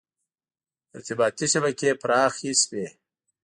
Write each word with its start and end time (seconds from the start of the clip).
•ارتباطي 0.95 1.45
شبکې 1.53 1.89
پراخې 2.01 2.51
شوې. 2.61 2.87